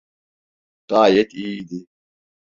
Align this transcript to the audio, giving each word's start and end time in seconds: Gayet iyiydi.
Gayet 0.89 1.31
iyiydi. 1.33 1.85